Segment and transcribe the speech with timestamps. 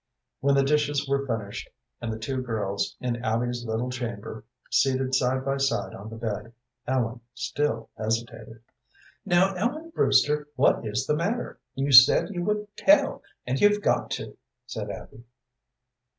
[0.39, 1.69] When the dishes were finished,
[2.01, 6.53] and the two girls in Abby's little chamber, seated side by side on the bed,
[6.87, 8.63] Ellen still hesitated.
[9.27, 11.59] "Now, Ellen Brewster, what is the matter?
[11.75, 14.35] You said you would tell, and you've got to,"
[14.65, 15.23] said Abby.